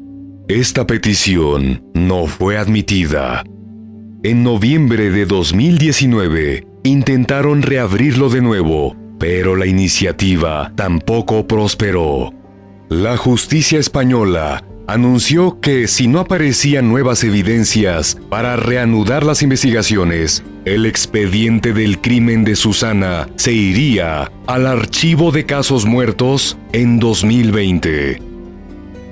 Esta 0.49 0.87
petición 0.87 1.85
no 1.93 2.27
fue 2.27 2.57
admitida. 2.57 3.45
En 4.27 4.43
noviembre 4.43 5.13
de 5.13 5.25
2019, 5.25 6.67
intentaron 6.83 7.63
reabrirlo 7.63 8.29
de 8.29 8.43
nuevo, 8.43 8.97
pero 9.21 9.55
la 9.55 9.67
iniciativa 9.67 10.73
tampoco 10.75 11.47
prosperó. 11.47 12.35
La 12.89 13.17
justicia 13.17 13.79
española 13.79 14.65
anunció 14.89 15.61
que 15.61 15.87
si 15.87 16.09
no 16.09 16.19
aparecían 16.19 16.89
nuevas 16.89 17.23
evidencias 17.23 18.19
para 18.29 18.57
reanudar 18.57 19.23
las 19.23 19.43
investigaciones, 19.43 20.43
el 20.65 20.87
expediente 20.87 21.73
del 21.73 22.01
crimen 22.01 22.43
de 22.43 22.57
Susana 22.57 23.29
se 23.37 23.53
iría 23.53 24.33
al 24.49 24.67
archivo 24.67 25.31
de 25.31 25.47
casos 25.47 25.87
muertos 25.87 26.59
en 26.73 26.99
2020. 26.99 28.21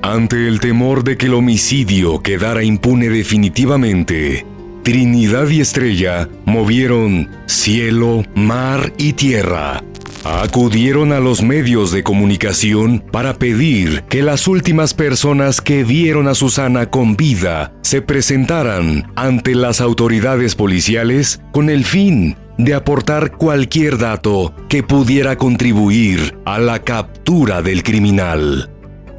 Ante 0.03 0.49
el 0.49 0.59
temor 0.59 1.05
de 1.05 1.17
que 1.17 1.27
el 1.27 1.35
homicidio 1.35 2.21
quedara 2.21 2.65
impune 2.65 3.11
definitivamente, 3.11 4.45
Trinidad 4.85 5.49
y 5.49 5.61
Estrella 5.61 6.29
movieron 6.44 7.31
cielo, 7.47 8.23
mar 8.35 8.92
y 8.99 9.14
tierra 9.14 9.83
acudieron 10.25 11.12
a 11.12 11.20
los 11.20 11.42
medios 11.42 11.90
de 11.90 12.03
comunicación 12.03 13.01
para 13.12 13.35
pedir 13.35 14.05
que 14.05 14.23
las 14.23 14.49
últimas 14.49 14.94
personas 14.94 15.61
que 15.61 15.85
vieron 15.85 16.29
a 16.29 16.35
Susana 16.35 16.90
con 16.90 17.16
vida 17.16 17.73
se 17.83 18.01
presentaran 18.01 19.12
ante 19.16 19.55
las 19.55 19.81
autoridades 19.81 20.55
policiales 20.55 21.40
con 21.53 21.68
el 21.68 21.85
fin 21.85 22.37
de 22.57 22.75
aportar 22.75 23.33
cualquier 23.33 23.99
dato 23.99 24.55
que 24.68 24.83
pudiera 24.83 25.37
contribuir 25.37 26.38
a 26.47 26.59
la 26.59 26.81
captura 26.81 27.62
del 27.62 27.83
criminal. 27.83 28.70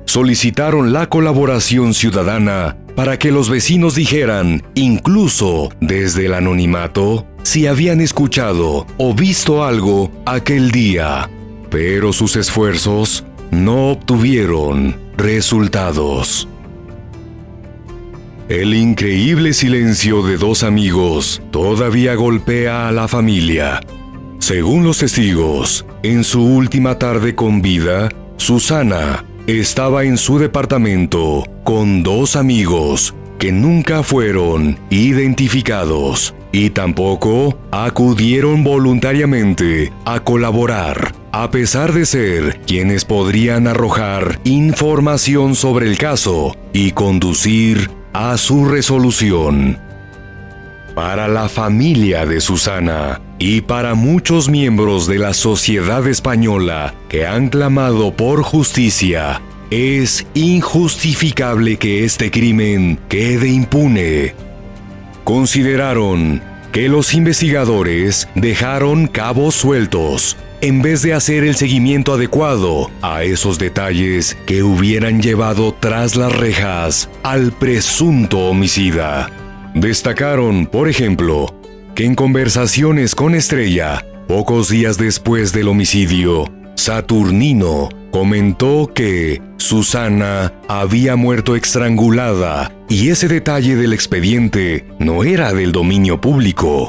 Solicitaron 0.05 0.93
la 0.93 1.07
colaboración 1.09 1.93
ciudadana 1.93 2.77
para 2.95 3.19
que 3.19 3.31
los 3.31 3.49
vecinos 3.49 3.95
dijeran, 3.95 4.63
incluso 4.73 5.69
desde 5.81 6.27
el 6.27 6.33
anonimato, 6.33 7.27
si 7.43 7.67
habían 7.67 8.01
escuchado 8.01 8.87
o 8.97 9.13
visto 9.13 9.63
algo 9.63 10.11
aquel 10.25 10.71
día, 10.71 11.29
pero 11.69 12.13
sus 12.13 12.35
esfuerzos 12.37 13.25
no 13.51 13.91
obtuvieron 13.91 14.95
resultados. 15.17 16.47
El 18.47 18.73
increíble 18.73 19.53
silencio 19.53 20.21
de 20.21 20.37
dos 20.37 20.63
amigos 20.63 21.41
todavía 21.51 22.15
golpea 22.15 22.87
a 22.87 22.91
la 22.91 23.07
familia. 23.07 23.81
Según 24.39 24.83
los 24.83 24.99
testigos, 24.99 25.85
en 26.03 26.23
su 26.23 26.43
última 26.45 26.99
tarde 26.99 27.33
con 27.33 27.61
vida, 27.61 28.09
Susana 28.37 29.25
estaba 29.47 30.03
en 30.03 30.17
su 30.17 30.39
departamento 30.39 31.43
con 31.63 32.01
dos 32.01 32.35
amigos 32.35 33.13
que 33.37 33.51
nunca 33.51 34.01
fueron 34.01 34.79
identificados 34.89 36.33
y 36.51 36.71
tampoco 36.71 37.57
acudieron 37.69 38.63
voluntariamente 38.63 39.91
a 40.05 40.21
colaborar, 40.21 41.13
a 41.31 41.51
pesar 41.51 41.93
de 41.93 42.05
ser 42.05 42.61
quienes 42.65 43.05
podrían 43.05 43.67
arrojar 43.67 44.39
información 44.45 45.53
sobre 45.53 45.87
el 45.87 45.97
caso 45.97 46.55
y 46.73 46.91
conducir 46.91 47.91
a 48.13 48.37
su 48.37 48.65
resolución. 48.65 49.77
Para 50.95 51.27
la 51.27 51.49
familia 51.49 52.25
de 52.25 52.39
Susana 52.39 53.19
y 53.47 53.61
para 53.61 53.93
muchos 53.93 54.49
miembros 54.49 55.05
de 55.05 55.19
la 55.19 55.35
sociedad 55.35 56.07
española 56.07 56.95
que 57.07 57.27
han 57.27 57.49
clamado 57.49 58.11
por 58.11 58.41
justicia, 58.41 59.39
es 59.69 60.25
injustificable 60.33 61.77
que 61.77 62.05
este 62.05 62.31
crimen 62.31 62.97
quede 63.07 63.49
impune. 63.49 64.33
Consideraron 65.23 66.41
que 66.71 66.89
los 66.89 67.13
investigadores 67.13 68.27
dejaron 68.33 69.05
cabos 69.05 69.53
sueltos 69.53 70.37
en 70.61 70.81
vez 70.81 71.03
de 71.03 71.13
hacer 71.13 71.43
el 71.43 71.55
seguimiento 71.55 72.13
adecuado 72.13 72.89
a 73.03 73.21
esos 73.25 73.59
detalles 73.59 74.35
que 74.47 74.63
hubieran 74.63 75.21
llevado 75.21 75.71
tras 75.79 76.15
las 76.15 76.35
rejas 76.35 77.11
al 77.21 77.51
presunto 77.51 78.39
homicida. 78.39 79.29
Destacaron, 79.75 80.65
por 80.65 80.89
ejemplo, 80.89 81.53
que 81.95 82.05
en 82.05 82.13
conversaciones 82.13 83.15
con 83.15 83.33
Estrella, 83.33 84.05
pocos 84.27 84.69
días 84.69 84.97
después 84.97 85.53
del 85.53 85.69
homicidio, 85.69 86.45
Saturnino 86.75 87.89
comentó 88.11 88.91
que 88.93 89.41
Susana 89.57 90.53
había 90.67 91.15
muerto 91.15 91.55
estrangulada 91.55 92.71
y 92.89 93.09
ese 93.09 93.27
detalle 93.27 93.75
del 93.75 93.93
expediente 93.93 94.85
no 94.99 95.23
era 95.23 95.53
del 95.53 95.71
dominio 95.71 96.19
público. 96.19 96.87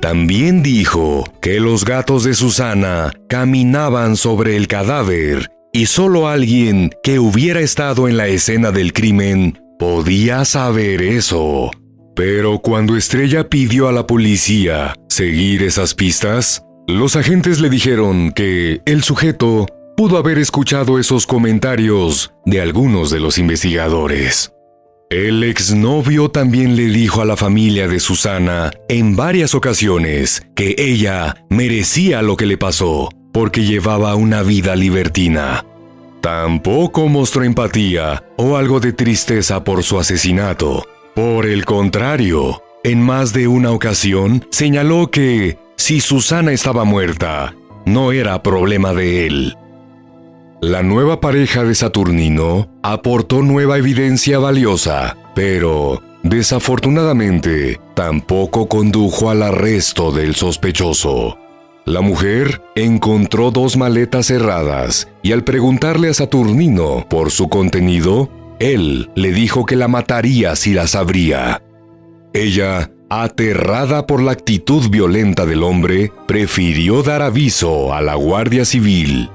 También 0.00 0.62
dijo 0.62 1.24
que 1.42 1.60
los 1.60 1.84
gatos 1.84 2.24
de 2.24 2.32
Susana 2.34 3.12
caminaban 3.28 4.16
sobre 4.16 4.56
el 4.56 4.66
cadáver 4.66 5.50
y 5.72 5.86
solo 5.86 6.28
alguien 6.28 6.90
que 7.02 7.18
hubiera 7.18 7.60
estado 7.60 8.08
en 8.08 8.16
la 8.16 8.26
escena 8.26 8.72
del 8.72 8.94
crimen 8.94 9.60
podía 9.78 10.44
saber 10.46 11.02
eso. 11.02 11.70
Pero 12.14 12.58
cuando 12.58 12.96
Estrella 12.96 13.48
pidió 13.48 13.88
a 13.88 13.92
la 13.92 14.06
policía 14.06 14.94
seguir 15.08 15.62
esas 15.62 15.94
pistas, 15.94 16.64
los 16.86 17.16
agentes 17.16 17.60
le 17.60 17.70
dijeron 17.70 18.32
que 18.32 18.80
el 18.84 19.02
sujeto 19.02 19.66
pudo 19.96 20.16
haber 20.16 20.38
escuchado 20.38 20.98
esos 20.98 21.26
comentarios 21.26 22.32
de 22.46 22.60
algunos 22.60 23.10
de 23.10 23.20
los 23.20 23.38
investigadores. 23.38 24.52
El 25.10 25.42
exnovio 25.42 26.30
también 26.30 26.76
le 26.76 26.84
dijo 26.84 27.20
a 27.20 27.24
la 27.24 27.36
familia 27.36 27.88
de 27.88 27.98
Susana 27.98 28.70
en 28.88 29.16
varias 29.16 29.54
ocasiones 29.54 30.46
que 30.54 30.76
ella 30.78 31.34
merecía 31.48 32.22
lo 32.22 32.36
que 32.36 32.46
le 32.46 32.56
pasó 32.56 33.08
porque 33.32 33.64
llevaba 33.64 34.14
una 34.14 34.42
vida 34.42 34.76
libertina. 34.76 35.64
Tampoco 36.20 37.08
mostró 37.08 37.44
empatía 37.44 38.22
o 38.36 38.56
algo 38.56 38.78
de 38.78 38.92
tristeza 38.92 39.64
por 39.64 39.82
su 39.82 39.98
asesinato. 39.98 40.86
Por 41.20 41.44
el 41.44 41.66
contrario, 41.66 42.62
en 42.82 43.02
más 43.02 43.34
de 43.34 43.46
una 43.46 43.72
ocasión 43.72 44.46
señaló 44.48 45.10
que 45.10 45.58
si 45.76 46.00
Susana 46.00 46.52
estaba 46.52 46.84
muerta, 46.84 47.54
no 47.84 48.12
era 48.12 48.42
problema 48.42 48.94
de 48.94 49.26
él. 49.26 49.54
La 50.62 50.82
nueva 50.82 51.20
pareja 51.20 51.62
de 51.62 51.74
Saturnino 51.74 52.70
aportó 52.82 53.42
nueva 53.42 53.76
evidencia 53.76 54.38
valiosa, 54.38 55.18
pero 55.34 56.02
desafortunadamente 56.22 57.78
tampoco 57.92 58.66
condujo 58.66 59.28
al 59.28 59.42
arresto 59.42 60.12
del 60.12 60.34
sospechoso. 60.34 61.36
La 61.84 62.00
mujer 62.00 62.62
encontró 62.74 63.50
dos 63.50 63.76
maletas 63.76 64.28
cerradas 64.28 65.06
y 65.22 65.32
al 65.32 65.44
preguntarle 65.44 66.08
a 66.08 66.14
Saturnino 66.14 67.06
por 67.10 67.30
su 67.30 67.50
contenido, 67.50 68.30
él 68.60 69.10
le 69.16 69.32
dijo 69.32 69.64
que 69.64 69.74
la 69.74 69.88
mataría 69.88 70.54
si 70.54 70.74
las 70.74 70.94
abría. 70.94 71.62
Ella, 72.34 72.92
aterrada 73.08 74.06
por 74.06 74.22
la 74.22 74.32
actitud 74.32 74.88
violenta 74.90 75.46
del 75.46 75.64
hombre, 75.64 76.12
prefirió 76.28 77.02
dar 77.02 77.22
aviso 77.22 77.92
a 77.92 78.02
la 78.02 78.14
Guardia 78.14 78.64
Civil. 78.64 79.30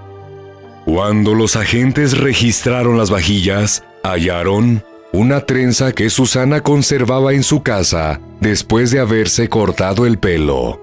Cuando 0.85 1.33
los 1.33 1.55
agentes 1.55 2.17
registraron 2.17 2.97
las 2.97 3.09
vajillas, 3.09 3.83
hallaron 4.03 4.83
una 5.11 5.41
trenza 5.41 5.91
que 5.91 6.11
Susana 6.11 6.61
conservaba 6.61 7.33
en 7.33 7.41
su 7.41 7.63
casa 7.63 8.21
después 8.39 8.91
de 8.91 8.99
haberse 8.99 9.49
cortado 9.49 10.05
el 10.05 10.19
pelo. 10.19 10.79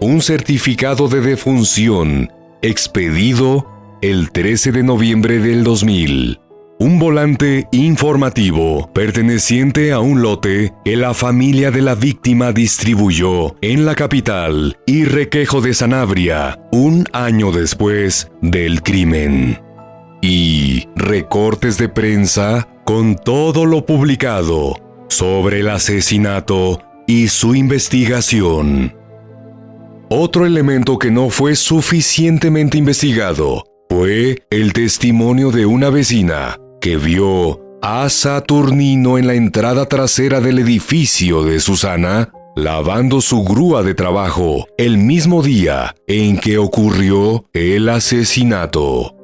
Un 0.00 0.20
certificado 0.20 1.08
de 1.08 1.22
defunción 1.22 2.30
expedido 2.60 3.66
el 4.02 4.30
13 4.30 4.72
de 4.72 4.82
noviembre 4.82 5.38
del 5.38 5.64
2000 5.64 6.38
un 6.80 7.00
volante 7.00 7.66
informativo 7.72 8.88
perteneciente 8.92 9.92
a 9.92 9.98
un 9.98 10.22
lote 10.22 10.72
que 10.84 10.96
la 10.96 11.12
familia 11.12 11.72
de 11.72 11.82
la 11.82 11.96
víctima 11.96 12.52
distribuyó 12.52 13.56
en 13.62 13.84
la 13.84 13.96
capital 13.96 14.78
y 14.86 15.04
Requejo 15.04 15.60
de 15.60 15.74
Sanabria 15.74 16.60
un 16.70 17.04
año 17.12 17.50
después 17.50 18.30
del 18.42 18.82
crimen. 18.82 19.60
Y 20.22 20.88
recortes 20.94 21.78
de 21.78 21.88
prensa 21.88 22.68
con 22.84 23.16
todo 23.16 23.66
lo 23.66 23.84
publicado 23.84 24.76
sobre 25.08 25.60
el 25.60 25.70
asesinato 25.70 26.80
y 27.08 27.28
su 27.28 27.56
investigación. 27.56 28.94
Otro 30.10 30.46
elemento 30.46 30.96
que 30.96 31.10
no 31.10 31.28
fue 31.28 31.56
suficientemente 31.56 32.78
investigado 32.78 33.64
fue 33.90 34.44
el 34.50 34.72
testimonio 34.72 35.50
de 35.50 35.66
una 35.66 35.90
vecina 35.90 36.56
que 36.80 36.96
vio 36.96 37.60
a 37.82 38.08
Saturnino 38.08 39.18
en 39.18 39.26
la 39.26 39.34
entrada 39.34 39.86
trasera 39.86 40.40
del 40.40 40.58
edificio 40.58 41.44
de 41.44 41.60
Susana 41.60 42.30
lavando 42.58 43.20
su 43.20 43.44
grúa 43.44 43.84
de 43.84 43.94
trabajo 43.94 44.66
el 44.78 44.98
mismo 44.98 45.42
día 45.42 45.94
en 46.08 46.38
que 46.38 46.58
ocurrió 46.58 47.44
el 47.52 47.88
asesinato. 47.88 49.14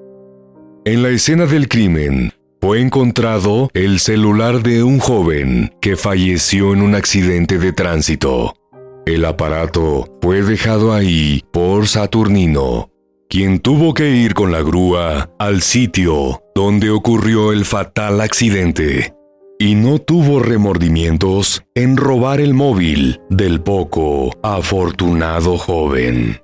En 0.85 1.03
la 1.03 1.09
escena 1.09 1.47
del 1.47 1.69
crimen 1.69 2.33
fue 2.61 2.81
encontrado 2.81 3.71
el 3.75 3.99
celular 3.99 4.63
de 4.63 4.85
un 4.85 5.01
joven 5.01 5.75
que 5.81 5.97
falleció 5.97 6.73
en 6.73 6.83
un 6.83 6.95
accidente 6.95 7.59
de 7.59 7.73
tránsito. 7.73 8.55
El 9.05 9.25
aparato 9.25 10.17
fue 10.23 10.43
dejado 10.43 10.95
ahí 10.95 11.43
por 11.53 11.89
Saturnino, 11.89 12.89
quien 13.35 13.59
tuvo 13.59 13.95
que 13.95 14.11
ir 14.11 14.33
con 14.33 14.53
la 14.53 14.63
grúa 14.63 15.29
al 15.41 15.61
sitio 15.61 16.41
donde 16.55 16.91
ocurrió 16.91 17.51
el 17.51 17.65
fatal 17.65 18.21
accidente, 18.21 19.13
y 19.59 19.75
no 19.75 19.99
tuvo 19.99 20.39
remordimientos 20.39 21.65
en 21.75 21.97
robar 21.97 22.41
el 22.41 22.55
móvil 22.55 23.21
del 23.31 23.61
poco 23.61 24.31
afortunado 24.45 25.59
joven. 25.59 26.41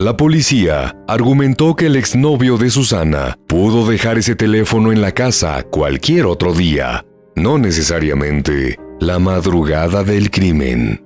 La 0.00 0.16
policía 0.16 0.96
argumentó 1.06 1.76
que 1.76 1.86
el 1.86 1.94
exnovio 1.94 2.58
de 2.58 2.70
Susana 2.70 3.38
pudo 3.46 3.88
dejar 3.88 4.18
ese 4.18 4.34
teléfono 4.34 4.90
en 4.90 5.00
la 5.00 5.12
casa 5.12 5.62
cualquier 5.62 6.26
otro 6.26 6.52
día, 6.52 7.06
no 7.36 7.58
necesariamente 7.58 8.76
la 8.98 9.20
madrugada 9.20 10.02
del 10.02 10.32
crimen. 10.32 11.00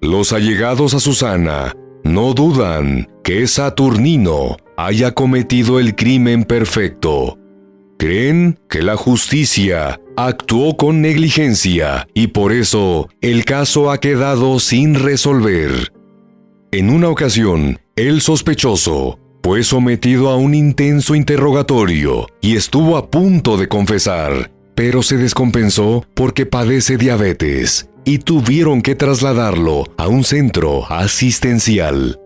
Los 0.00 0.32
allegados 0.32 0.94
a 0.94 0.98
Susana 0.98 1.76
no 2.04 2.34
dudan 2.34 3.08
que 3.22 3.46
Saturnino 3.46 4.58
haya 4.76 5.12
cometido 5.12 5.80
el 5.80 5.96
crimen 5.96 6.44
perfecto. 6.44 7.38
Creen 7.98 8.58
que 8.68 8.82
la 8.82 8.96
justicia 8.96 10.00
actuó 10.16 10.76
con 10.76 11.00
negligencia 11.00 12.06
y 12.12 12.28
por 12.28 12.52
eso 12.52 13.08
el 13.22 13.44
caso 13.44 13.90
ha 13.90 13.98
quedado 13.98 14.60
sin 14.60 14.94
resolver. 14.94 15.92
En 16.72 16.90
una 16.90 17.08
ocasión, 17.08 17.80
el 17.96 18.20
sospechoso 18.20 19.18
fue 19.42 19.62
sometido 19.62 20.28
a 20.28 20.36
un 20.36 20.54
intenso 20.54 21.14
interrogatorio 21.14 22.26
y 22.40 22.56
estuvo 22.56 22.96
a 22.96 23.10
punto 23.10 23.56
de 23.56 23.68
confesar, 23.68 24.50
pero 24.74 25.02
se 25.02 25.16
descompensó 25.16 26.04
porque 26.14 26.44
padece 26.44 26.96
diabetes 26.98 27.88
y 28.04 28.18
tuvieron 28.18 28.82
que 28.82 28.94
trasladarlo 28.94 29.84
a 29.96 30.08
un 30.08 30.24
centro 30.24 30.90
asistencial. 30.90 32.20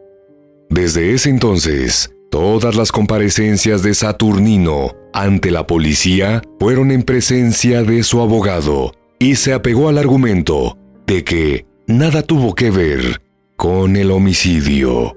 Desde 0.70 1.12
ese 1.14 1.30
entonces, 1.30 2.14
todas 2.30 2.76
las 2.76 2.92
comparecencias 2.92 3.82
de 3.82 3.94
Saturnino 3.94 4.94
ante 5.12 5.50
la 5.50 5.66
policía 5.66 6.42
fueron 6.58 6.90
en 6.90 7.02
presencia 7.02 7.82
de 7.82 8.02
su 8.02 8.20
abogado 8.20 8.92
y 9.18 9.36
se 9.36 9.52
apegó 9.52 9.88
al 9.88 9.98
argumento 9.98 10.76
de 11.06 11.24
que 11.24 11.66
nada 11.86 12.22
tuvo 12.22 12.54
que 12.54 12.70
ver 12.70 13.22
con 13.56 13.96
el 13.96 14.10
homicidio. 14.10 15.16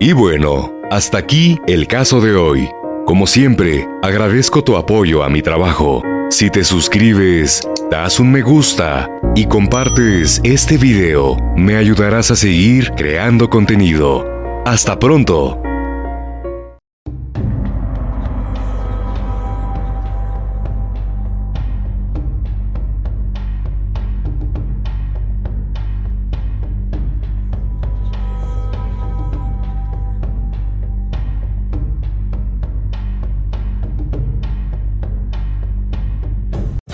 Y 0.00 0.12
bueno, 0.12 0.72
hasta 0.90 1.18
aquí 1.18 1.58
el 1.66 1.86
caso 1.86 2.20
de 2.20 2.34
hoy. 2.34 2.68
Como 3.06 3.26
siempre, 3.26 3.88
agradezco 4.02 4.62
tu 4.62 4.76
apoyo 4.76 5.22
a 5.22 5.28
mi 5.28 5.42
trabajo. 5.42 6.02
Si 6.32 6.48
te 6.48 6.64
suscribes, 6.64 7.60
das 7.90 8.18
un 8.18 8.32
me 8.32 8.40
gusta 8.40 9.06
y 9.34 9.44
compartes 9.44 10.40
este 10.42 10.78
video, 10.78 11.36
me 11.56 11.76
ayudarás 11.76 12.30
a 12.30 12.36
seguir 12.36 12.90
creando 12.92 13.50
contenido. 13.50 14.24
Hasta 14.64 14.98
pronto. 14.98 15.60